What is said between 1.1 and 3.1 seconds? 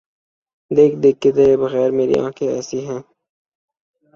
کہ تیرے بغیر میری آنکھیں ایسے ہیں۔